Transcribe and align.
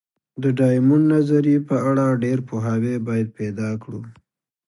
د 0.41 0.43
ډایمونډ 0.57 1.05
نظریې 1.13 1.57
په 1.67 1.75
اړه 1.89 2.19
ډېر 2.23 2.39
پوهاوی 2.49 2.95
باید 3.07 3.27
پیدا 3.39 3.69
کړو. 3.83 4.01